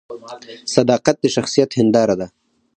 صداقت 0.75 1.15
د 1.21 1.25
شخصیت 1.35 1.69
هنداره 1.79 2.15
ده 2.19 2.27